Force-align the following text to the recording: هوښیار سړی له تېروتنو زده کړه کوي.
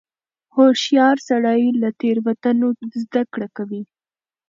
هوښیار 0.55 1.17
سړی 1.29 1.61
له 1.81 1.89
تېروتنو 1.99 2.67
زده 3.03 3.23
کړه 3.33 3.47
کوي. 3.57 3.81